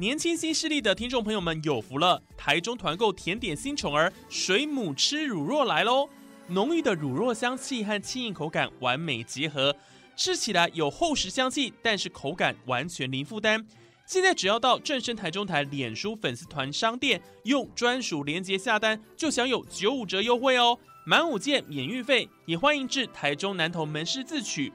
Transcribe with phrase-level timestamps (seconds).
[0.00, 6.08] 年轻新势力的听众朋友们有福了，台中团购甜点新宠儿水母吃乳酪来喽！
[6.46, 9.76] 浓郁的乳酪香气和轻盈口感完美结合，
[10.16, 13.62] 吃起来有厚实香气，但是口感完全零负担。
[14.06, 20.78] 现在只要到正生台中台脸书粉丝团商店，用专属链接下单，就享有九五折优惠哦！
[21.04, 24.72] 满五件免运费，也欢迎至台中南投门市自取。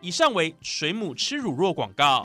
[0.00, 2.24] 以上为水母吃乳酪广告。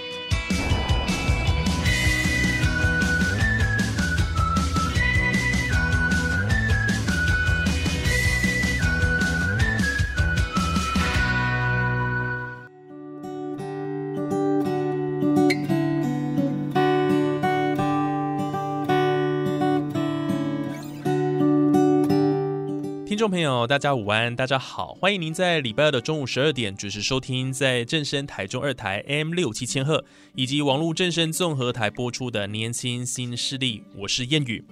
[23.21, 34.65] 众朋友，大家午安，大家好，欢迎您在礼拜二的中午十二点准时收听，在正声台中二台 M 六七千赫以及网络正声综合台播出的《年轻新势力》，我是燕语。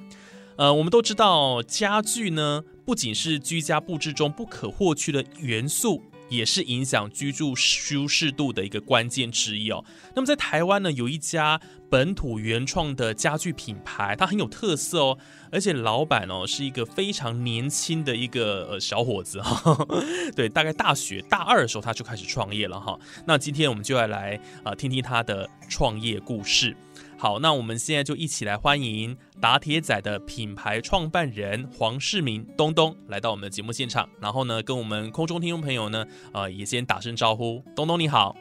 [0.55, 6.01] 呃，我们都知道家具呢，不仅是居家布置中不可或缺的元素。
[6.29, 9.83] 也是影响居住舒适度的一个关键之一哦。
[10.15, 15.17] 那么在台湾呢，有一家本土原创的家具品牌，它很有特色哦，
[15.51, 19.87] 而且老板哦是一个非常年轻的一个呃小伙子哈。
[20.35, 22.97] 对，大概大学大二的时候他就开始创业了哈。
[23.25, 26.75] 那今天我们就要来啊听听他的创业故事。
[27.21, 37.61] 好，那我们现在就一起来欢迎打铁仔的品牌创办人黄世明东东来到我们的节目现场，然后呢，跟我们空中听众朋友呢，呃，也先打声招呼。
[37.75, 38.33] 东东你好，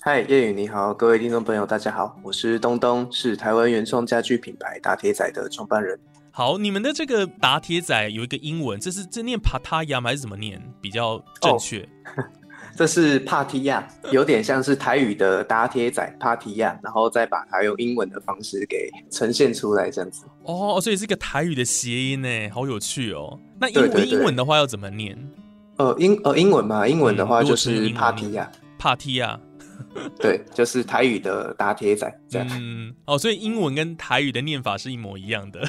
[0.00, 5.98] 嗨，叶宇你好，各位听众朋友大家好，我是东东，是台湾原创家具品牌打铁仔的创办人。
[6.30, 11.84] 好，你们的这个打铁仔有一个英文，这是这念帕塔亚还是怎么念比较正确？
[12.76, 20.24] 这是帕提亚，有点像是台语的打铁仔帕提亚，然后再把它用英文的方式给呈现出来，这样子。
[20.44, 23.38] 哦，所以是一个台语的谐音呢，好有趣哦。
[23.60, 25.16] 那英文英文的话要怎么念？
[25.76, 29.38] 呃，英呃英文嘛，英文的话就是帕提亚，帕提亚。
[30.20, 32.46] 对，就是台语的打铁仔这样。
[32.52, 35.66] 嗯，哦，所以英文跟台语的念法是一模一样的。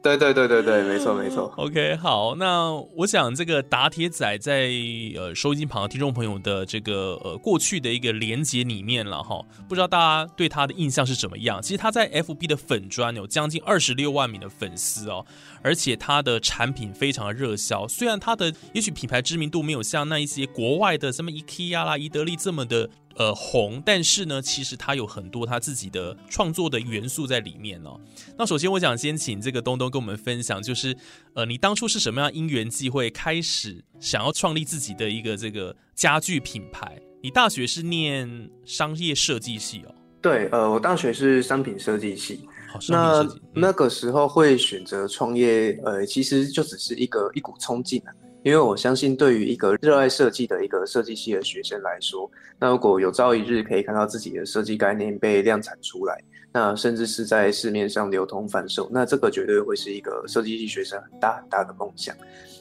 [0.00, 1.52] 对对对对对， 没错没错。
[1.56, 4.70] OK，好，那我想这个打铁仔在
[5.16, 11.60] 呃收音机旁的听众朋友的这个呃过去的一个连接里面了哈，不知道大家对他的印象是怎么样？
[11.60, 15.26] 其实他在 FB 的粉砖有将近二十六万名的粉丝哦，
[15.62, 17.86] 而且他的产品非常的热销。
[17.88, 22.88] 虽然他的也许品牌知名度没有像那一些国外的什么 IKEA 啦、宜得利这么的。
[23.18, 27.98] 呃，红，但是呢，其实它有很多他自己的创作的元素在里面哦。
[28.38, 30.96] 那首先，我想先请这个东东跟我们分享，就是
[31.34, 36.96] 呃，你当初是什么样因缘际会开始想要创立自己的一个这个家具品牌？
[37.20, 39.92] 你大学是念商业设计系哦？
[40.22, 42.48] 对，呃，我大学是商品设计系。
[42.88, 48.14] 那那个时候会选择创业，呃，其实就只是一个一股冲劲啊。
[48.48, 56.18] 因为我相信，对于一个热爱设计的一个设计系的学生来说，那如果有朝一日可以看到自己的设计概念被量产出来，
[56.50, 62.16] 那甚至是在市面上流通贩售，那这个绝对会是一个设计系学生很大很大的梦想。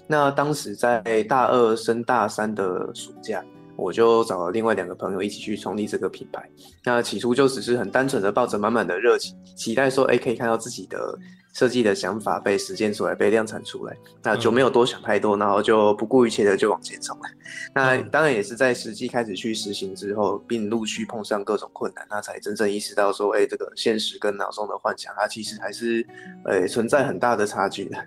[0.07, 3.41] 那当时在大二升大三的暑假，
[3.77, 6.49] 我就找了另外两个朋友一起去创立这个品牌。
[6.83, 11.17] 那起初就只是很单纯的抱着满满的热情，期待说，哎，可以看到自己的。
[11.57, 17.23] 设计的想法被实践出来，被量产出来，那就没有多想太多，然后就不顾一切的就往前冲了。
[17.73, 26.05] 那当然也是在实际开始去实行之后，并陆续碰上各种困难，那才真正意识到说，哎，这个现实跟脑中的幻想，它其实还是，
[26.45, 28.05] 呃，存在很大的差距的。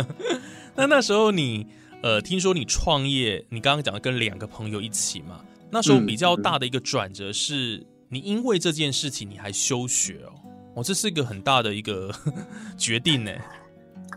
[0.76, 1.66] 那那时候你，
[2.02, 5.40] 呃，听说你创业，你刚刚讲的跟两个朋友一起嘛？
[5.70, 10.41] 那时候比较大的一个转折是，你因为这件事情你还休学哦。
[10.74, 12.10] 哦，这是一个很大的一个
[12.78, 13.30] 决定呢。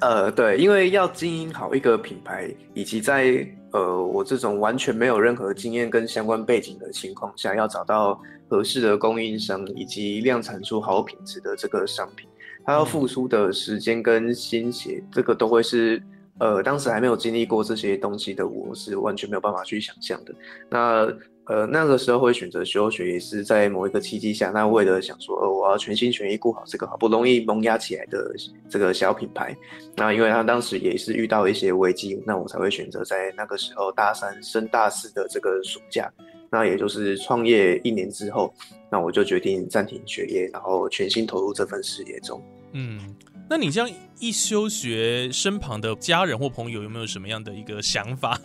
[0.01, 12.27] 呃，对，因为要经营好一个品牌，以及在呃我这种完全没有任何经验跟相关背景的情况下，要找到合适的供应商，以及量产出好品质的这个商品，
[12.65, 16.01] 它要付出的时间跟心血，这个都会是
[16.39, 20.35] 呃当时还没有经历过这些东西的我是完全没有办法去想象的。
[20.69, 21.07] 那
[21.47, 28.33] 呃，那个时候会选择休学，也是在某一个契机下，那为了想说，呃，我要全心全意顾好这个好不容易萌芽起来的
[28.67, 29.55] 这个小品牌。
[29.95, 36.11] 那因为他当时也是遇到一些危机，那我才会选择在那个时候大三升大四的这个暑假，
[36.49, 38.51] 那也就是创业一年之后，
[38.89, 42.41] 那我就决定暂停学业，然后全心投入这份事业中。
[42.71, 42.99] 嗯。
[43.47, 43.89] 那你这样
[44.19, 48.39] 一休学，身旁的家人或朋友有没有什么样的一个想法？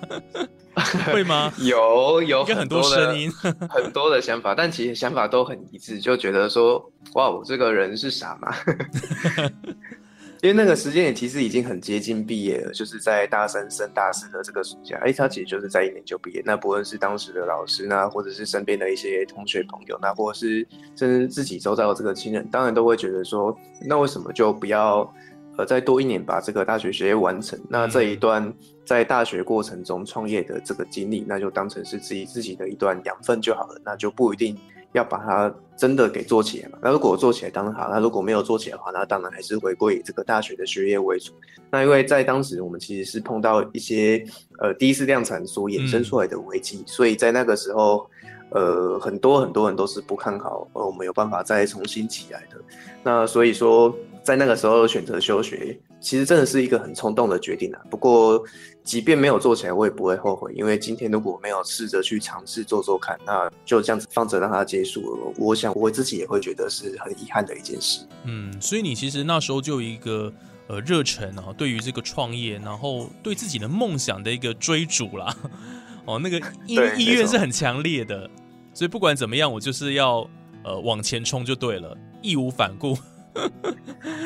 [1.06, 1.52] 会吗？
[1.58, 3.31] 有有很多声音，
[3.69, 6.79] 很多的想法，但其实想法都很一致，就觉得说，
[7.14, 8.55] 哇，我这个人是傻吗？
[10.42, 16.42] 因为那个时间也其实已经很接近毕业了，就是在大三升大四的这个暑假，哎，他其实就是在一年就毕业。
[16.46, 20.66] 那不论是当时的老师呢，或者是身边的一些同学朋友，那或者是
[20.96, 23.54] 甚至自己周遭的这个亲人，当然都会觉得说，
[23.87, 25.12] 那为什么就不要
[25.58, 27.60] 呃再多一年把这个大学学业完成？
[27.69, 28.50] 那这一段
[28.87, 34.56] 在大学过程中创业的这个经历，那就当成是自己自己的一段养分就好了，那就不一定。
[34.92, 36.78] 要把它真的给做起来嘛？
[36.82, 41.32] 那如果做起来当然好，那如果没有做起来的话，那当然还是回归这个大学的学业为主。
[41.70, 44.25] 那因为在当时我们其实是碰到一些
[44.58, 48.08] 呃第一次量产所衍生出来的危机，所以在那个时候，
[48.50, 52.56] 呃很多很多人都是不看好呃我们有办法再重新起来的。
[53.02, 55.78] 那所以说在那个时候选择休学。
[56.00, 57.81] 其实真的是一个很冲动的决定啊！
[57.91, 58.43] 不过，
[58.82, 65.35] 即便没有做起来，我也不会后悔，因为今天如果没有试着去尝试做做看，那就这样子放着让它结束了。
[65.37, 68.00] 我想我自己也会觉得是很遗憾的一件事。
[68.25, 70.32] 嗯，所以你其实那时候就有一个
[70.69, 75.37] 呃热忱啊，对于这个创业，然后对自己的梦想的一个追逐啦。
[76.06, 78.29] 哦，那个意意愿是很强烈的，
[78.73, 80.26] 所以不管怎么样，我就是要
[80.64, 82.97] 呃往前冲就对了，义无反顾。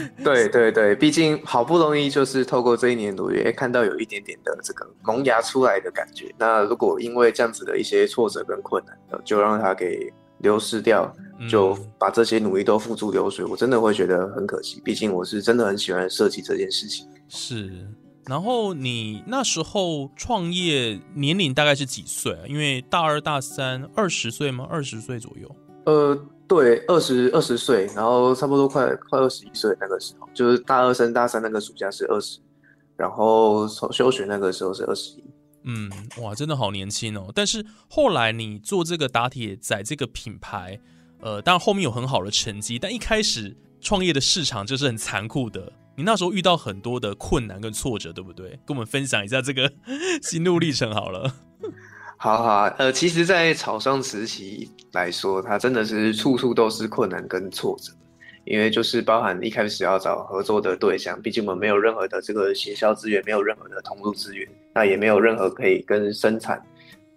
[0.23, 6.35] 对对对，毕竟好不容易就是透过这一年努力，看到有一点点的这个萌芽出来的感觉。
[6.39, 11.11] 那如果因为这样子的一些挫折跟困难，就让它给流失掉，
[11.49, 14.81] 就把这些努力都付诸流水，我真的会觉得很可惜。
[14.85, 17.09] 毕竟我是真的很喜欢设计这件事情。
[17.29, 17.89] 是，
[18.27, 22.41] 然后你那时候创业年龄大概是几岁啊？
[22.47, 24.67] 因为大二大三二十岁吗？
[24.71, 25.57] 二十岁左右？
[25.87, 26.19] 呃。
[26.55, 32.39] 对，二十二十岁，然后差不多快快二十一岁那个时候，就是大二升大三那个暑假是二十，
[32.97, 35.25] 然后从休学那个时候是二十一。
[35.65, 35.91] 嗯，
[36.23, 37.33] 哇，真的好年轻哦！
[37.35, 40.79] 但是后来你做这个打铁仔这个品牌，
[41.21, 45.73] 呃，当然后面有很好的成绩，但一开始创业的市场就是很残酷的。
[45.97, 48.51] 你那时候遇到很多的困难跟挫折，对不对？
[48.67, 49.73] 跟我们分享一下这个
[50.23, 51.35] 心路历程好了。
[52.25, 57.93] 好好，呃，其实，在草创时期来说，它真的是处处都是困难跟挫折，
[58.47, 66.59] 因为就是包含一开始要找合作的对象，毕竟我们没有任何的这个协销资源，没有任何的通路资源，那也没有任何可以跟生产、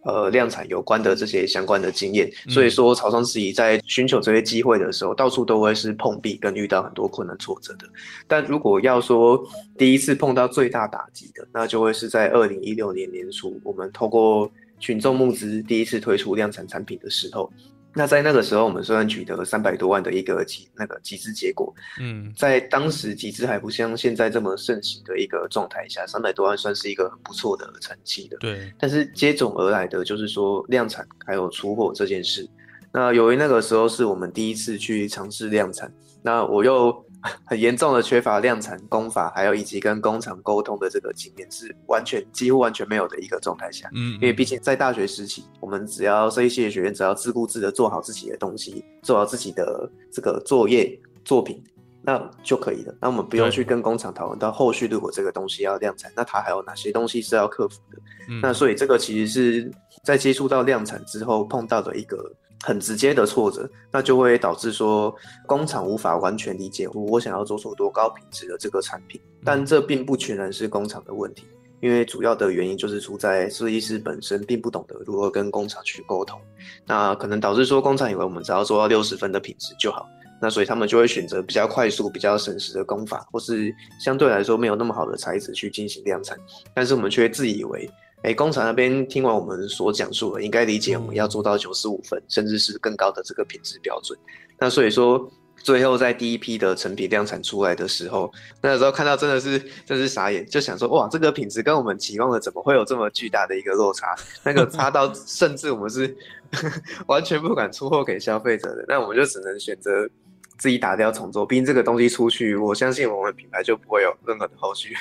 [0.04, 7.88] 呃量产有关的这些相关的经验，所以说草创时期在寻求这些机会的时候，到处都会是碰壁跟遇到很多困难挫折的。
[8.28, 9.42] 但如果要说
[9.78, 17.52] 第一次碰到最大打击的，那就会是在二零一六年年初，我们透过群众募资第一次推出量产产品的时候，
[17.94, 28.38] 那在那个时候，我们虽然取得了三百多万的一个集那个集资结果，嗯，在当时集资还不像现在这么盛行的一个状态下，三百多万算是一个很不错的成绩的。
[28.38, 32.48] 对，但是接踵而来的就是说量产还有出货这件事。
[32.94, 35.92] 那由于那个时候是我们第一次去尝试量产，
[36.22, 37.07] 那我又。
[37.46, 43.90] 很严重的缺乏量产工法，还有以及跟工厂沟通的这个经验，是完全几乎完全没有的一个状态下。
[43.96, 51.62] 嗯，因为毕竟在大学时期，我们只要设计系学院，只要自顾自的做好自己的东西，做好自己的这个作业作品，
[52.02, 52.94] 那就可以了。
[53.02, 58.00] 那我们不用去跟工厂讨论到后续，如果这个东西要量产，那它还有哪些东西是要克服的？
[58.42, 59.72] 那所以这个其实是
[60.04, 62.32] 在接触到量产之后碰到的一个。
[62.64, 69.22] 很直接的挫折，那就会导致说工厂无法完全理解我想要做出多高品质的这个产品。
[69.44, 71.46] 但这并不全然是工厂的问题，
[71.80, 76.40] 因为主要的原因就是出在设计师本身并不懂得如何跟工厂去沟通。
[76.86, 80.06] 那可能导致说工厂以为我们只要做到六十分的品质就好，
[80.42, 83.74] 那所以他们就会选择比较快速、比较省时的工法，或是
[84.04, 86.38] 相对来说没有那么好的材质去进行量产。
[86.74, 87.90] 但是我们却自以为。
[88.24, 94.18] 哎，工厂那边听完我们所讲述的，应该理解我们要做到九十五分，甚至是更高的这个品质标准。
[94.60, 98.32] 那所以说，最后在第一批的成品量产出来的时候，
[98.62, 104.16] 那时候看到真的是真是傻眼，就想说哇，这个品质跟我们期望的怎么会有这么巨大的一个落差？
[104.44, 106.16] 那个差到 甚至我们是
[107.08, 108.84] 完全不敢出货给消费者的。
[108.88, 110.10] 那我们就只能选择
[110.58, 114.96] 自己打掉重做，毕竟这个东西出去，我相信我们品牌就不会有任何的后续，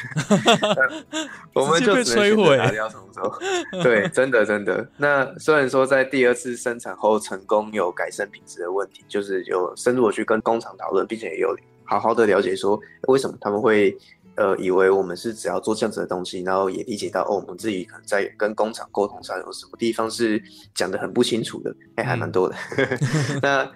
[1.55, 3.39] 我们就只能选打掉重做。
[3.83, 4.87] 对， 真的真的。
[4.97, 13.97] 那虽然说在第二次生产后成功有改善品质的问题，就是有深入的去跟工厂讨论，并且也有好好的了解说为什么他们会。
[14.39, 20.39] 呃，以为我们是只要做这样子的东西，然后也理解到哦，我们自己可能在跟工厂沟通上有什么地方是
[20.75, 22.55] 讲的很不清楚的，哎，还蛮多的。
[23.41, 23.67] 那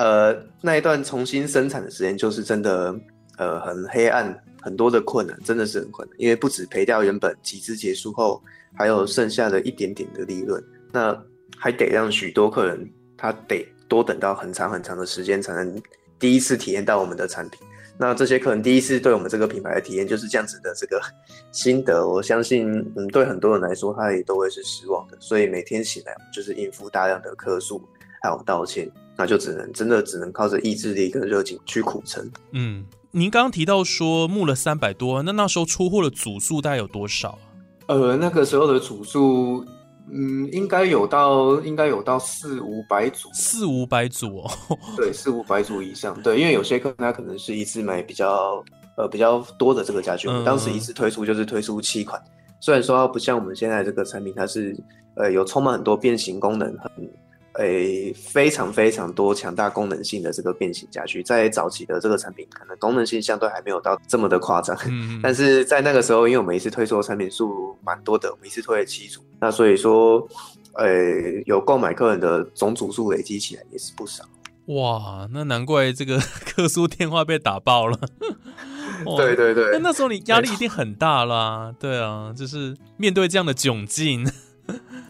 [0.00, 2.98] 呃，那一段重新生产的时间，就是真的
[3.36, 8.42] 呃很黑暗，很多的困难，真的是很困难，因为不止赔掉原本集资结束后
[8.74, 11.14] 还有剩下的一点点的利润，那
[11.58, 15.82] 还得让许多客人他得多等到很长很长的时间才能
[16.18, 17.60] 第一次体验到我们的产品。
[17.98, 20.98] 那这些可能第一次对我们这个品牌的体验就是这样子的这个
[21.52, 25.18] 心得，我相信，嗯，对很多人来说，他也都会是失望的。
[25.20, 27.86] 所以每天醒来就是应付大量的客诉，
[28.22, 28.90] 还有道歉，
[29.20, 32.26] 那就只能真的只能靠着意志力跟热情去苦撑。
[32.52, 37.44] 嗯，您刚刚提到说募了三百多，那那时候出货的组数大概有多少啊？
[37.88, 39.62] 呃，那个时候的组数。
[40.12, 44.50] 嗯，应该有到，应该有到四五百组，四五百组哦。
[44.96, 46.20] 对，四五百组以上。
[46.20, 48.60] 对，因为有些客人他可能是一次买比较
[48.96, 52.20] 呃比较多的这个家具，当时一次推出就是推出七款。
[52.58, 54.76] 虽然说不像我们现在这个产品，它是
[55.14, 56.90] 呃有充满很多变形功能，很。
[57.54, 64.76] 诶，非常非常多强大功能性的这个变形家具，在早期的这个产品，可能功能性相对还没有到这么的夸张。
[64.88, 70.26] 嗯，但是在那个时候，因为我们一次推出的产品数蛮多的，我们一次推了七组，那所以说，
[70.74, 74.24] 诶，有购买客人的总组数累积起来也是不少。
[74.66, 77.98] 哇，那难怪这个 客诉电话被打爆了。
[79.16, 81.74] 对对对，那那时候你压力一定很大啦。
[81.80, 84.30] 对啊，就是面对这样的窘境。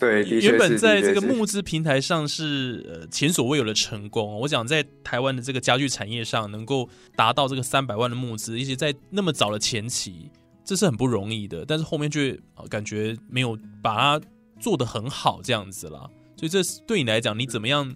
[0.00, 4.40] 对，原本在这个募资平台上是呃前所未有的成功。
[4.40, 10.30] 我讲在台湾的这个家具产业上能够达到这个三百万的募资，而且在那么早的前期，
[10.64, 11.64] 这是很不容易的。
[11.66, 12.36] 但是后面却
[12.70, 14.26] 感觉没有把它
[14.58, 16.10] 做得很好这样子了。
[16.36, 17.94] 所以这对你来讲，你怎么样？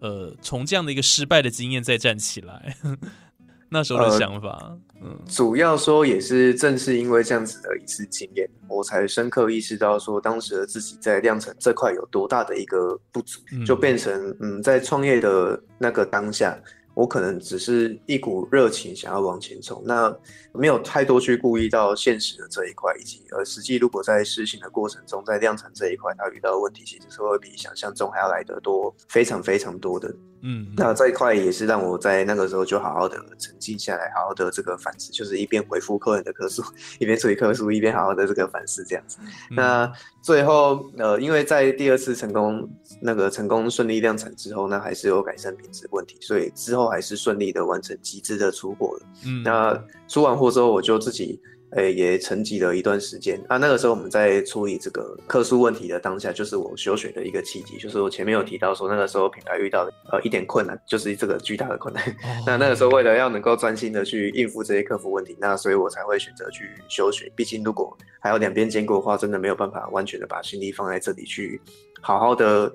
[0.00, 2.76] 呃，从这样的一个失败的经验再站起来。
[3.70, 16.58] 那时候的想法，嗯，主要说也是正是因为这样子的一次经验，我才深刻意识到说当时的自己在量产这块有多大的一个不足，就变成嗯，在创业的那个当下。
[16.94, 20.14] 我可能只是一股热情想要往前冲，那
[20.52, 30.14] 没有太多去顾虑到现实的这一块，以及而实际如果在实行的过程中，在量产这一块，它遇到的问题其实是会比想象中还要来得多，非常非常多的。
[30.46, 36.62] 嗯，那这一块也是让我在那个时候就好好的沉静下来，好好的这个反思，就是一边回复客人的客诉，
[36.98, 39.16] 一边处理客诉，一边好好的这个反思这样子。
[39.50, 42.68] 那最后，呃，因为在第二次成功
[43.00, 49.06] 那个成功顺利量产之后，那还是有改善品质问题，所以之后还是顺利的完成集资的出货了。
[49.26, 51.40] 嗯，那出完货之后，我就自己。
[51.76, 53.56] 诶，也沉寂了一段时间啊。
[53.56, 57.76] 那个时候我们在处理这个客诉问题的当下，就是我休学的一个契机。
[57.78, 62.16] 就是我前面有提到说，那个时候品牌遇到呃一点困难，就是这个巨大的困难。
[62.46, 67.28] 那那个时候为了要能够专心的去应付这些客服问题，那所以我才会选择去休学。
[67.34, 71.60] 毕竟如果还有两边兼顾的话，真的没有办法完全的把心力放在这里去
[72.00, 72.72] 好好的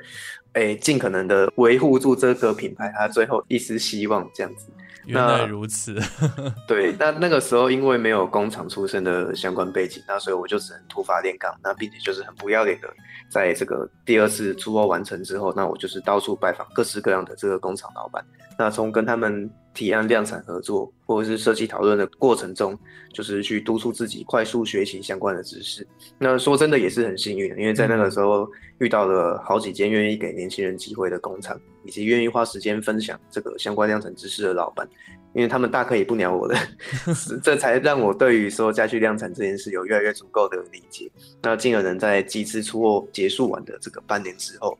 [0.53, 4.67] 诶，尽可能的维护住这个品牌，它最后一丝希望这样子。
[5.05, 5.97] 原来如此，
[6.67, 12.87] 对，那那个时候因为没有工厂出身的相关背景，那所以我就只能突发炼钢，那并且就是很不要脸的，
[13.31, 18.23] 在这个第二次出货完成之后，那我就是到处拜访各式各样的这个工厂老板，
[18.57, 22.77] 那从跟他们提案量产合作或者是设计讨论的过程中，
[23.13, 25.87] 就是去督促自己快速学习相关的知识。
[26.17, 28.49] 那说真的也是很幸运，因为在那个时候
[28.79, 31.59] 遇到了好几间愿意给年轻人机会的工厂。
[31.85, 34.87] 以及愿意花时间分享这个相关量产知识的老板，
[35.33, 36.55] 因为他们大可以不鸟我的，
[37.41, 41.09] 这才让我对于说家具量产这件事有越来越足够的理解。
[41.41, 44.77] 那进而能在机资出货结束完的这个半年之后，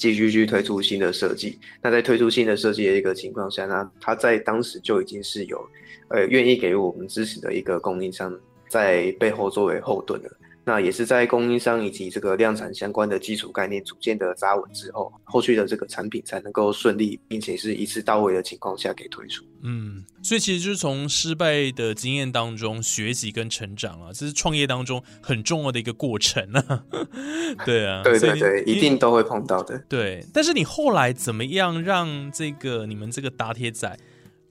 [0.00, 1.58] 继续去推出新的设计。
[1.82, 5.58] 那在推出新的设计的一个情况下，呢他在当时就已经是有
[6.08, 8.34] 呃愿意给我们支持的一个供应商
[8.66, 10.30] 在背后作为后盾了。
[10.70, 19.44] 那也是在供应商以及这个量产相关的基础概念逐渐的扎稳之后，后续的这个产品才能够顺利，并且是一次到位的情况下给推出。
[19.62, 26.84] 嗯，所以其实就是从失败的经验当中学习跟成长啊，这是创业当中很重要的一个过程啊。
[27.66, 29.76] 对啊，对对对，一定都会碰到的。
[29.88, 33.98] 对，但是你后来怎么样让这个你们这个打铁仔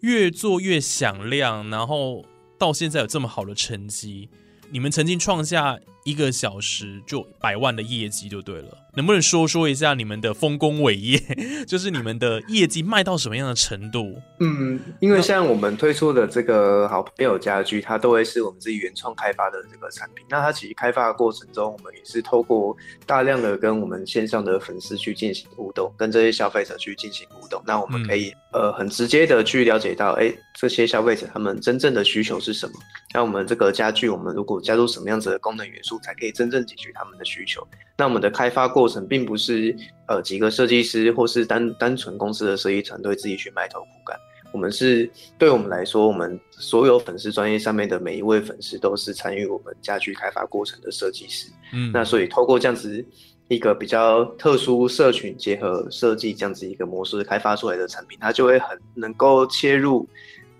[0.02, 2.26] 越做越响亮，然后
[2.58, 4.28] 到现在有这么好的成绩？
[4.70, 5.80] 你们曾经创下。
[6.10, 8.78] 一个小时就百万的业绩就对了。
[8.96, 11.22] 能不能说说一下你们的丰功伟业？
[11.68, 14.20] 就是你们的业绩卖到什么样的程度？
[14.40, 20.26] 嗯，因为像我们推出的这个好朋友家具，它都会是我们自己原创开发的这个产品。
[20.28, 22.76] 那它其实开发的过程中，我们也是透过
[23.06, 27.62] 大量的跟我们线上的粉丝去进行互动，跟这些消费者去进行互动。
[27.66, 32.74] 那我们可以呃很直接的去了解到，哎，这些消费者他们真正的需求是什么？
[33.14, 37.66] 那我们这个家具，我们如果加入什么样子的功能元素，才可以真正解决他们的需求？
[37.98, 39.76] 那我们的开发过程并不是
[40.08, 44.18] 呃几个设计师或是单单纯公司的设计团队自己去埋头苦干，
[44.52, 51.52] 我们是对我们来说，我们所有粉丝专业上面的每一位粉丝都是参与我们家具开发过程的设计师。
[51.74, 53.06] 嗯，那所以透过这样子
[53.50, 60.08] 一个比较特殊社群结合设计这样子一个模式开发出来的产品，它就会很能够切入。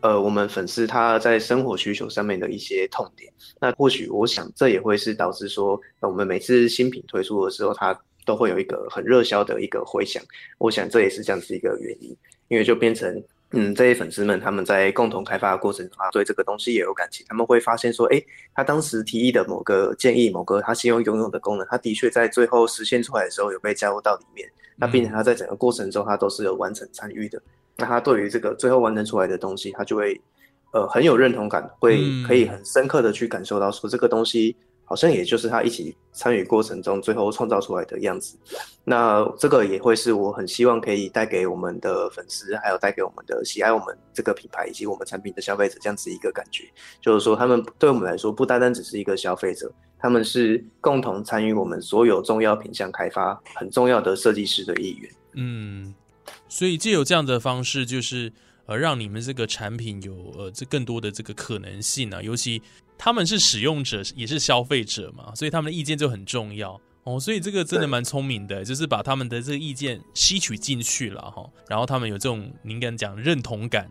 [0.02, 10.24] 呃，我们粉丝他在生活需求上面的一些痛点，那或许我想这也会是导致说，我们每次新品推出的时候，它都会有一个很热销的一个回响。
[10.58, 12.16] 我想这也是这样子一个原因，
[12.48, 24.50] 因为就变成，嗯，这些粉丝们他们在共同开发的过程中，对这个东西也有感情，他们会发现说，哎，他当时提议的某个建议，某个他希望拥有的功能，他的确在最后实现出来的时候有被加入到里面，
[24.80, 27.42] 那并且他在整个过程中他都是有完成参与的。
[27.76, 30.20] 那他对于这个最后完成出来的东西，他就会，
[30.72, 34.56] 呃，很有认同感，会可以很深刻的去感受到说这个东西
[34.90, 38.36] 好像也就是他一起参与过程中最后创造出来的样子。
[38.84, 46.64] 那这个也会是我很希望可以带给我们的粉丝，还有带给我们的喜爱我们这个品牌以及我们产品的消费者这样子一个感觉，
[47.00, 55.12] 就是说他们对我们来说不单单只是一个消费者，他们是共同参与我们所有重要品项开发很重要的设计师的一员。
[55.36, 55.94] 嗯。
[56.48, 58.32] 所以借有这样的方式，就是
[58.66, 62.62] 呃，让你们这个产品有呃这更多的这个可能性啊，尤其
[63.00, 66.80] 他们是使用者，也是消费者嘛，所以他们的意见就很重要。
[67.10, 73.90] 哦，所以这个真的蛮聪明的，就是把他们的这个意见吸取进去了哈，然后他们有这种您敢讲认同感，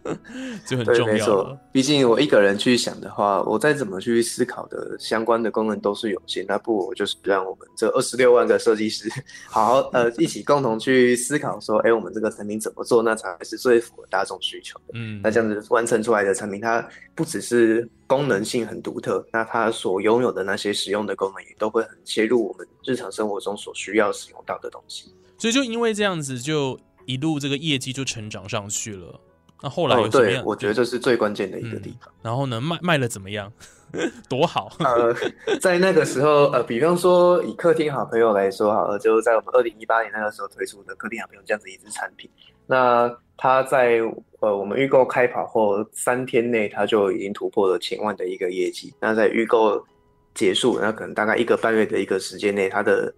[0.68, 1.58] 就很重要了。
[1.72, 9.08] 毕竟我一个人去想的话，我再怎么去思考的相关的功能都是有限，那不如就是让我们这二十六万个设计师
[9.48, 14.92] 好好呃 一起共同去思考，说哎，我们这个产品怎么做，那才是最符合大众需求的。
[14.92, 17.88] 嗯，那这样子完成出来的产品，它不只是。
[18.04, 25.14] 功能性很独特，那它所拥有的那些使用的功能也都会很切入我们日常生活中所需要使用到的东西。
[25.38, 29.20] 所以就因为这样子，就一路这个业绩就成长上去了。
[29.62, 30.44] 那后来有什么样？
[30.44, 32.12] 我觉得这是最关键的一个地方。
[32.22, 33.52] 然后呢，卖卖了怎么样？
[34.28, 34.74] 多好。
[34.78, 35.14] 呃，
[35.60, 42.28] 在那个时候，呃，比方说以客厅好朋友来说，好了，就在我们二零一八年那个时候推出的客厅好朋友这样子一支产品，
[42.66, 44.00] 那它在。
[44.40, 48.92] 呃，我们预购开跑后三天内，它就已经突破了千万的一个业绩。
[48.98, 49.80] 那在预购
[50.34, 53.12] 结束，那可能大概一个半月的一个时间内，它的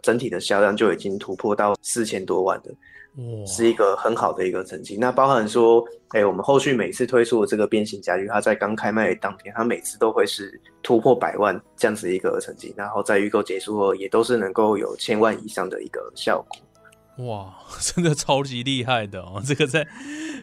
[0.00, 4.96] 整体的销量就已经突破到四千多万的，是一个很好的一个成绩。
[4.96, 12.72] 那包含说，哎，我们后续每次推出的这个变形家具，它在刚开卖当天，它每次都会是突破百万这样子一个成绩。
[12.76, 17.26] 然后在预购结束后，也都是能够有千万以上的一个效果。
[17.26, 19.40] 哇，真的超级厉害的哦！
[19.46, 19.86] 这个在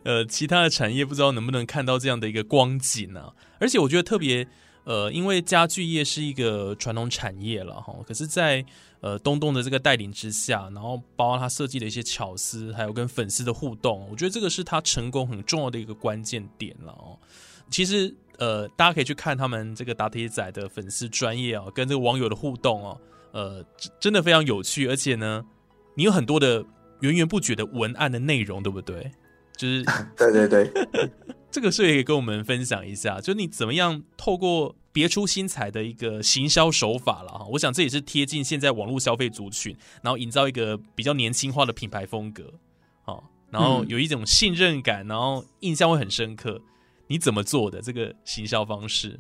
[0.04, 3.34] 呃其他的产业不知道能不能看到这样的一个光景呢？
[3.60, 4.48] 而且我觉得特别
[4.84, 8.66] 呃，因为家具业是一个传统产业了哈，可是，在
[9.02, 17.18] 呃东东的这个带领之下，然后包括他设计的一些巧思，还有跟粉丝的互动，我觉得这个是他成功很重要的一个关键点了哦。
[17.70, 23.66] 其实呃，大家可以去看他们这个打铁仔的粉丝专业哦，跟这个网友的互动哦，呃，
[24.00, 25.46] 真的非常有趣，而且呢。
[25.96, 26.64] 你有很多的
[27.02, 29.12] 源源不绝的文案的内容，对不对？
[29.58, 29.84] 就是
[30.16, 30.72] 对 对对，
[31.52, 37.46] 这个是也可以跟我们分享一下，就你怎么样透过别出心裁的一个行销手法了哈。
[37.52, 42.54] 我想这也是贴近现在网络消费族群，然后营造一个比较年轻化的品牌风格，
[43.04, 46.62] 好，然后有一种信任感，然后印象会很深刻。
[47.08, 49.20] 你怎么做的这个行销方式？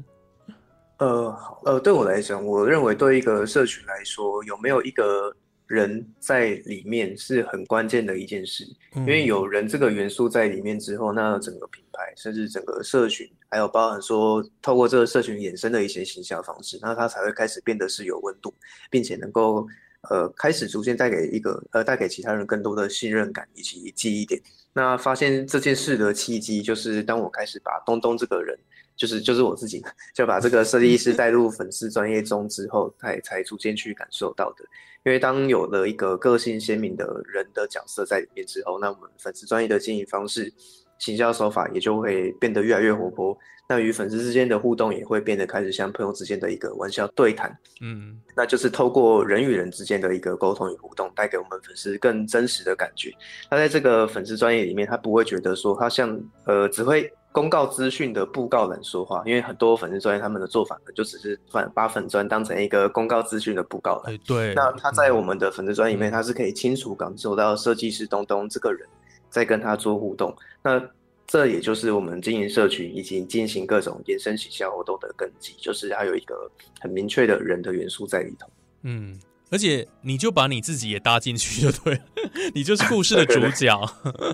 [0.97, 5.35] 呃，呃，对我来讲，我认为对一个社群来说，有没有一个。
[5.69, 18.51] 人在里面是很关键的一件事，因为有人这个元素在里面之后，那整个品牌甚至整个社群，还有包含说透过这个社群衍生的一些行销方式，那它才会开始变得是有温度，
[18.89, 19.67] 并且能够
[20.09, 24.41] 呃开始逐渐带给一个呃带给其他人更多的信任感以及记忆点。
[24.73, 28.57] 那发现这件事的契机，就是当我开始把东东这个人。
[28.99, 29.81] 就是就是我自己，
[30.13, 34.65] 就把这个设计师带入粉丝专业中之后，才才逐渐去感受到的。
[35.05, 40.53] 因为当有了一个个性鲜明的人的角色在里面之后，那我们粉丝专业的经营方式，
[40.99, 43.35] 行销手法也就会变得越来越活泼。
[43.71, 53.13] 那与粉丝之间的互动也会变得开始像朋友之间的一个玩笑对谈，嗯，那就是透过人与人之间的一个沟通与互动，带给我们粉丝更真实的感觉。
[53.47, 64.17] 他在这个粉丝专业里面，他不会觉得说他像呃只会公告资讯的布告栏说话，因为很多粉丝专业他们的做法呢，就只是把把粉专当成一个公告资讯的布告栏。
[64.25, 68.81] 对，那他在我们的粉丝专里面，他是可以清楚感受到设计师东东这个人
[69.29, 70.35] 在跟他做互动。
[70.63, 70.81] 那
[71.27, 78.47] 这也就是我们经营社群以及进行各种衍生营销活动的根基，就是它有一个很明确的人的元素在里头。
[78.81, 79.19] 嗯，
[79.51, 82.01] 而且你就把你自己也搭进去就对了，
[82.55, 83.79] 你就是故事的主角。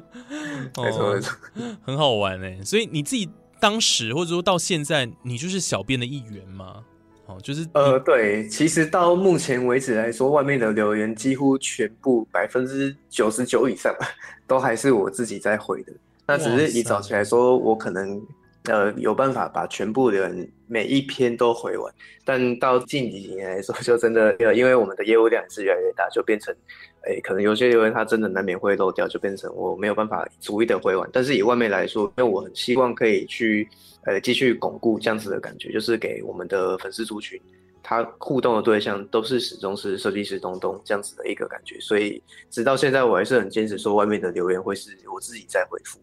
[0.77, 1.37] 没错没错，
[1.83, 2.63] 很好玩哎。
[2.63, 3.29] 所以你自己
[3.59, 6.85] 当时或者说到现在，你就是小编的一员吗？
[7.27, 13.93] 哦，就是呃，对，其实到目前为止来说，外面的留言几乎全部百分之九十九以上
[14.45, 15.93] 都还是我自己在回的。
[16.27, 18.21] 那只是你早期来说，我可能
[18.67, 26.55] 呃有办法把全部的人每一篇都回完，但到近几年来说，就真的呃，因为我们的业务量是越来越大，就变成，
[27.01, 31.09] 哎，可能有些留言他真的难免会漏掉，就变成我没有办法逐一的回完。
[31.13, 33.67] 但是以外面来说，因为我很希望可以去
[34.05, 37.39] 呃继续巩固这样子的感觉，就是给我们的粉丝族群，
[37.83, 41.79] 他互动的对象都是始终是设计师东东这样子的一个感觉。
[41.79, 45.99] 所以直到现在，我还是很坚持说，外面的留言会是我自己在回复。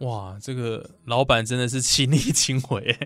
[0.00, 2.96] 哇，这个老板真的是亲力亲为，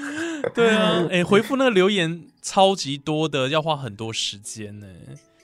[0.54, 4.86] 对啊，哎，回复那个留言超级多的，要花很多时间呢。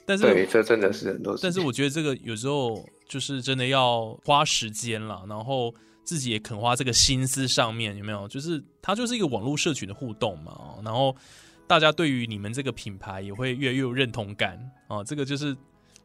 [0.03, 1.37] 但是对，这真的是很多。
[1.39, 5.71] 但是我觉得这个有时候就是真的要花时间了，然后
[6.03, 8.27] 自己也肯花这个心思上面，有没有？
[8.27, 11.15] 就是它就是一个网络社群的互动嘛，然后
[11.67, 15.03] 大家对于你们这个品牌也会越来越有认同感啊。
[15.03, 15.55] 这个就是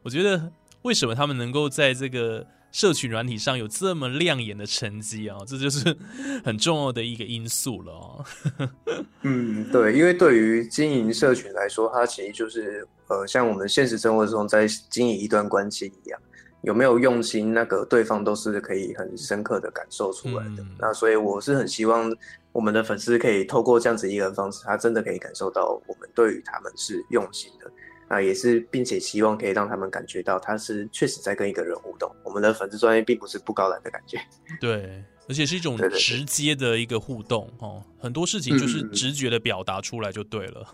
[0.03, 0.51] 我觉得
[0.83, 2.45] 为什么他们能够在这个。
[2.71, 5.95] 社群软体上有这么亮眼的成绩啊， 这就是
[6.43, 8.25] 很重要的一个因素了哦。
[9.23, 16.19] 嗯，对，因为对于经营社群来说，它其实就是呃，像我们现实生活中在经营一段关系一样，
[16.61, 20.65] 有没有用心，那个对方都是可以很深刻的感受出来的。
[20.79, 22.09] 那所以我是很希望
[22.53, 27.69] 我们的粉丝可以透过这样子一个方式，他真的可以感受到我们对于他们是用心的。
[28.11, 32.13] 那也是，并且希望可以让他们感觉到他是确实在跟一个人互动。
[32.25, 34.19] 我们的粉丝专业并不是不高冷的感觉，
[34.59, 37.81] 对，而且是一种直接的一个互动哦。
[37.97, 40.67] 很多事情就是直觉的表达出来就对了。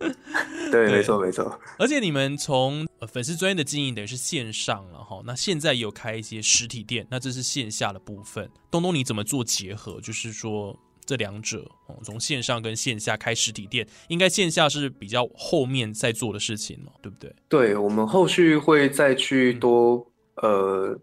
[0.72, 1.60] 对，没错没错。
[1.78, 8.50] 而且你们从粉丝专业的经营等于是线上了哈，那现在有开一些实体店，那这是线下的部分。
[8.70, 10.00] 东东你怎么做结合？
[10.00, 10.74] 就是说。
[11.08, 17.34] 这两者哦，从线上跟线下开实体店，应该线下是比较后面在做的事情嘛，对不对？
[17.48, 20.94] 对，我们后续会再去多呃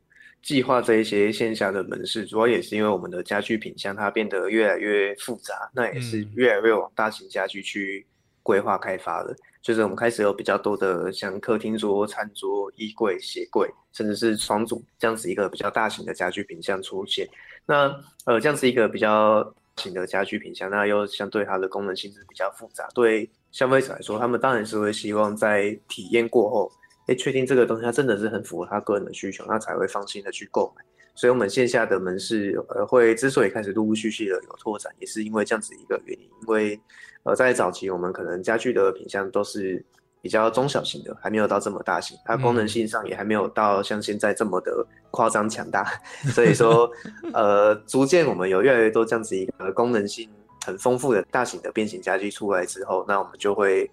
[0.44, 8.06] 计划这一些线下的门市，主要也是因为我们的家具品相它变得越来越复杂，那也是越来越往大型家具去
[8.44, 9.36] 规划开发的。
[9.64, 17.28] 就是我们开始有比较多的像客厅桌、餐桌、衣柜、鞋柜，甚至是床组这样子一个比较大型的家具品相出现。
[17.66, 17.88] 那
[18.26, 19.52] 呃，这样子一个比较。
[19.78, 26.72] 型的家居品相，那又相对它的功能性质比较复杂，对消费者来说，他们当然是会希望在体验过后，
[27.08, 30.84] 哎，确定这个东西它真的是很符合他个人的需求，那才会放心的去购买。
[31.14, 36.26] 所以，我们线下的门市，呃，会之所以开始陆陆续续的有拓展，也是因为这样子一个原因。
[36.26, 36.80] 因为，
[37.24, 39.84] 呃，在早期我们可能家具的品相都是。
[40.26, 45.86] 比较中小型的，还没有到这么大型，它功能性上也还没有到像现在这么的夸张强大，
[46.34, 46.90] 所以说，
[47.32, 50.28] 呃，逐渐我们有越来越多这样子一个功能性
[50.66, 53.88] 很丰富的大型的变形家具出来之后，那我们就会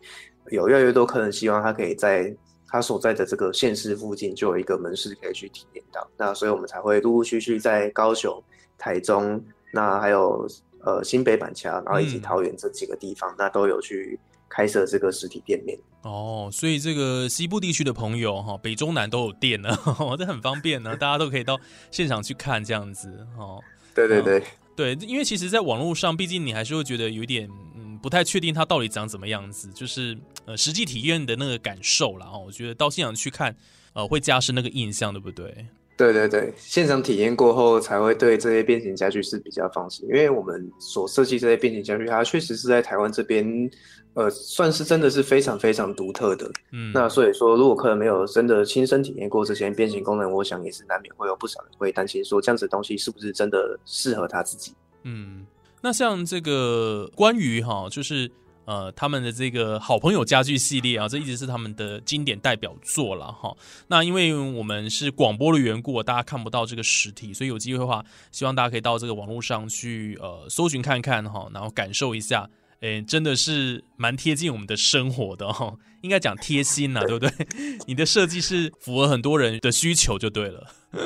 [0.50, 2.34] 有越来越多客人希望他可以在
[2.66, 8.42] 他所在的这个县市附近就有一个门市可以去体验到，那所以我们才会陆陆续续在高雄、
[8.78, 9.38] 台中，
[9.70, 10.48] 那还有
[10.84, 14.18] 呃新北板桥，然后以及桃园这几个地方，那都有去。
[14.54, 19.70] 开设这个实体店面哦，所以这个西部地区的朋友哈，北中南都有店呢，
[20.18, 21.58] 这很方便呢，大家都可以到
[21.90, 23.64] 现场去看这样子哦。
[23.96, 24.42] 对对对
[24.76, 30.14] 对，因为其实，在网络上，毕竟你还是会觉得有点嗯不太确定它到底长怎么样子，就是
[30.44, 32.26] 呃实际体验的那个感受啦。
[32.30, 33.56] 哦，我觉得到现场去看，
[33.94, 35.66] 呃，会加深那个印象，对不对？
[36.02, 43.70] 对对对，现场体验过后才会对这些变形家具是比较放心，因为我们所设计这些变形家具，它确实是在台湾这边。
[44.14, 46.46] 呃，算是真的是非常非常独特的。
[46.70, 54.74] 嗯，那所以说，如果客人没有真的亲身体验过这些变形功能，我想也是难免会有不少人会担心说，这样子的东西是不是真的适合他自己？
[55.04, 55.46] 嗯，
[55.80, 58.30] 那像这个关于哈，就是
[58.64, 63.56] 呃，他们的这个好朋友家具系列啊，这一直是他们的经典代表作了哈。
[63.88, 72.48] 那因为我们是广播的缘故，大家看不到这个实体，所以有机会的话，希望大家可以到这个网络上去呃搜寻看看哈，然后感受一下。
[72.82, 77.30] 诶，真的是蛮贴近我们的生活的哦，应该讲贴心呐，对不对？
[77.86, 80.98] 你的设计是符合很多人的需求就对了，是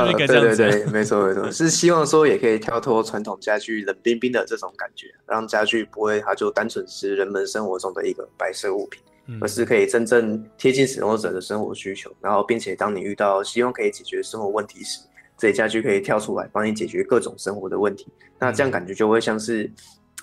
[0.00, 0.56] 不是应该这样子？
[0.56, 9.02] 对对对，没错没错，是希望说也可以跳脱传统家具冷冰冰的这种感觉，让家具不会它就单纯是人们生活中的一个摆设物品，
[9.42, 15.00] 而是可以真正贴近使用者的生活需求，然后并且当你遇到希望可以解决生活问题时，
[15.36, 18.06] 这些家具可以跳出来帮你解决各种生活的问题，
[18.38, 19.70] 那这样感觉就会像是。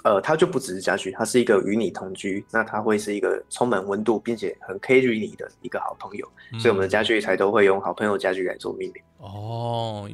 [0.03, 6.25] 呃，它就不只是家具，它是一个与你同居，那它会是一个充满温度并且很 carry 你的一个好朋友，
[6.59, 9.03] 所以我们的家具才都会用好朋友家具来做命名。
[9.17, 10.07] 哦，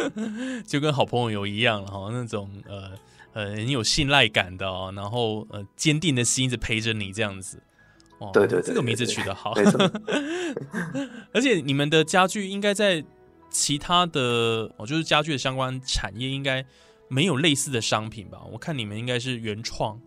[0.66, 2.90] 就跟好朋友一样了哈，那种呃
[3.34, 7.62] 呃很有信赖感的哦，然后呃坚定的心一直陪着你这样子。
[8.18, 9.52] 哦，对对，这个名字取得好。
[11.32, 13.04] 而且你们的家具应该在
[13.50, 16.64] 其他的哦，就是家具的相关产业应该。
[17.08, 18.40] 没有类似的商品吧？
[18.52, 20.00] 我看你们应该是原创，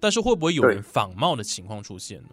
[0.00, 2.28] 但是会不会有人仿冒的情况出现呢？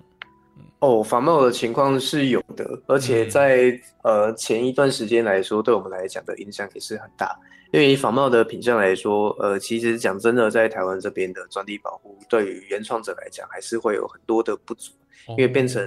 [0.80, 7.38] 哦，仿冒的情况是有的，而且在呃前一段时间来说，对我们来讲的影响也是很大。
[7.74, 14.94] 因为以仿冒的品相来说，呃，其实讲真的，在台湾这边的专利保护，对于原创者来讲，还是会有很多的不足。
[15.30, 15.82] 因为变成，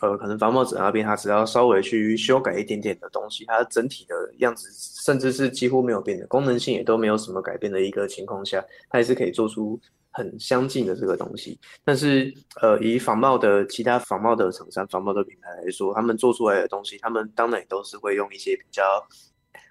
[0.00, 4.68] 呃，可能仿冒者那边，他只要稍微去修改一点点的东西，它整体的样子，
[5.04, 9.78] 甚至是几乎没有变的，功能性也都没有什么改变的一个情况下，它也是可以做出
[10.10, 11.58] 很相近的这个东西。
[11.84, 18.82] 但是，呃，以仿冒的其他仿冒的厂商、仿冒的品牌来说，他们做出来的东西，他们当然也都是会用一些比较，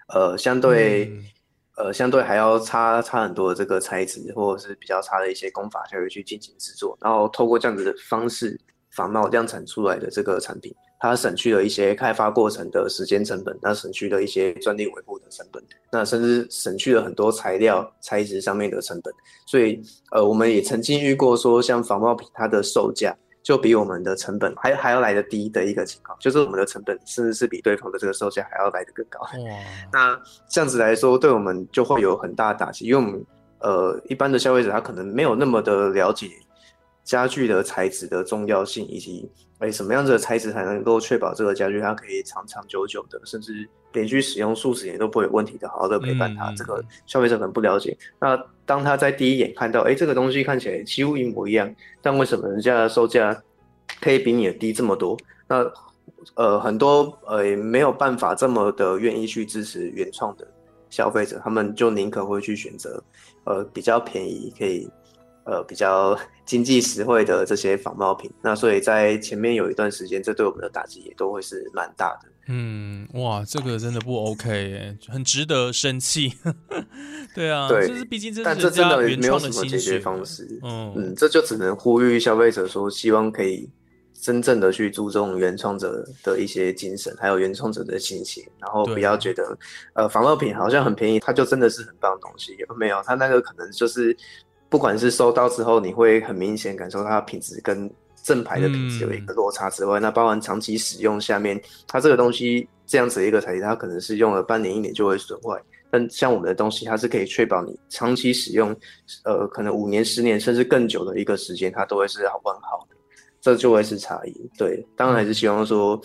[0.08, 1.12] 呃，相对，
[1.76, 8.58] 呃，相对还要差差很多的这个材质，或者是比较差的一些工法，才会去进行制作，然后透过这样子的方式。
[8.96, 19.14] 仿冒量产出来的这个产品，它省去了一些开发过程的时间成本，那省去了一些专利维护的成本，那甚至省去了很多材料材质上面的成本。
[19.48, 29.20] 所以，呃，我们也曾经遇过说，像仿冒品它的售价就比我们的成本还还要来的低的一个情况，就是我们的成本甚至是比对方的这个售价还要来的更高。
[29.92, 33.26] 那这样子来说，对我们就会有很大的打击，因为我们
[33.62, 36.30] 呃一般的消费者他可能没有那么的了解。
[37.04, 46.54] 家具的材质的重要性，以及哎什么样子的材质才能够确保这个家具它可以长长久久的，甚至连续使用数十年都不会有问题的，好好的陪伴它。
[46.56, 47.98] 这个消费者可能不了解。
[48.20, 53.44] 那当他在第一眼看到，哎，这个东西看起来几乎一模一样，但为什么人家的售价
[54.00, 55.18] 可以比你的低这么多？
[55.48, 55.70] 那
[56.36, 60.48] 呃很多呃没有办法这么的愿意去支持原创的
[60.90, 63.04] 消费者，他们就宁可会去选择
[63.44, 64.90] 呃比较便宜可以。
[65.44, 72.30] 呃，比较 经济实惠的这些仿冒品，那所以在前面有一段时间，这对我们的打击也都会是蛮大的。
[72.48, 76.34] 嗯，哇，这个真的不 OK，很值得生气。
[77.34, 80.60] 对啊，对，就是毕竟这但这真的没有什么解决方式。
[80.64, 83.70] 嗯嗯，这就只能呼吁消费者说，希望可以
[84.20, 89.58] 真正的去注重原创者的一些精神，还有原创者的心情，然后不要觉得
[89.94, 92.58] 呃仿冒品好像很便宜，它就真的是很棒的东西。
[92.76, 94.18] 没有，它那个可能就是。
[94.72, 97.92] 不管是收到之后，你会很明显感受它的品质跟
[98.24, 105.62] 正牌的品质有一个落差之外，那包含长期使用下面，它这个东西这样子一个材质，它可能是用了半年一年就会损坏。
[105.92, 108.74] 但像我们的东西，它是可以确保你长期使用，
[109.26, 112.96] 呃，可能五年、十年甚至更久的一个时间，它都会是好完好的，
[113.42, 114.34] 这就会是差异。
[114.58, 116.02] 对，当然还是希望说。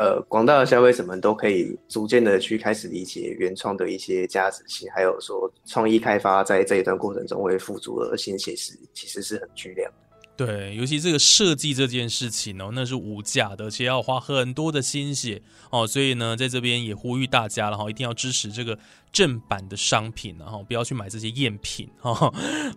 [0.00, 10.46] 呃，广大的消费者们都可以逐渐的去开始理解原创的一些价值性，还有说创意开发在这一段过程中会付出的心血是其实是很巨量的。
[10.46, 18.78] 对，尤其这个设计这件事情哦，那是无价的，而且要花很多的心血哦，所以呢，在这边也呼吁大家然后，一定要支持这个。
[19.12, 22.32] 正版的商品，然后不要去买这些赝品 哦，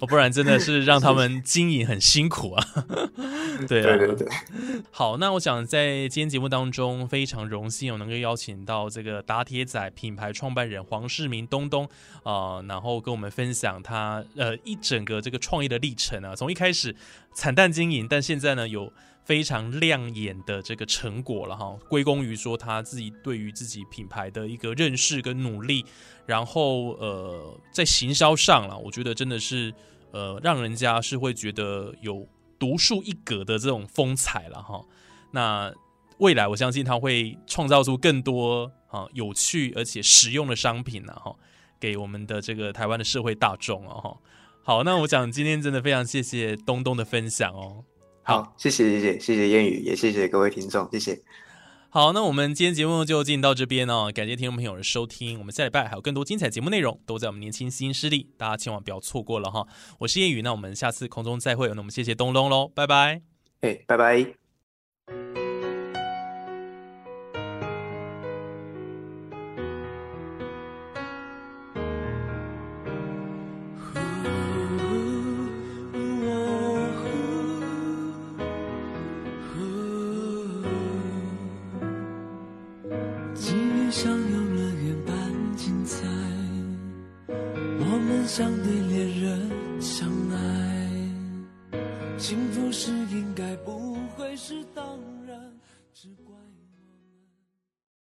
[0.08, 2.68] 不然真的是让他们经营很辛苦啊。
[3.68, 4.28] 对对对，
[4.92, 11.88] 好，那我想在今天节目当中非常荣幸，我能够邀请到这个打铁仔品牌创办人黄世明东东
[12.24, 16.96] 啊，然后跟我们分享他呃一整个这个创业的历程啊，从一开始
[17.34, 18.92] 惨淡经营，但现在呢有。
[19.26, 25.86] 非常亮眼的这个成果了哈，归功于说他自己对于自己品牌的一个认识跟努力，
[26.26, 29.74] 然后呃在行销上了，我觉得真的是
[30.12, 32.28] 呃让人家是会觉得有
[32.60, 34.84] 独树一格的这种风采了哈。
[35.32, 35.74] 那
[36.18, 41.36] 未来我相信他会创造出更多啊有趣而且实用的商品了哈，
[41.80, 44.18] 给我们的这个台湾的社会大众哦哈。
[44.66, 47.84] 好，那我想今天真的非常谢谢东东的分享哦。
[48.24, 51.22] 好，谢谢谢谢谢谢烟雨，也谢谢各位听众，谢谢。
[51.90, 55.38] 好，那我们今天节目就进到这边哦，感谢听众朋友的收听。
[55.38, 59.68] 我们下礼拜还有更多精彩节目内容，都在我们年轻新势力，大家千万不要错过了哈。
[60.00, 61.68] 我是叶宇，那我们下次空中再会。
[61.68, 63.22] 那我们谢谢东东喽，拜拜。
[63.62, 64.43] 哎，拜拜。